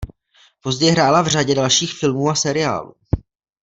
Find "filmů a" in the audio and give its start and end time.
1.93-2.35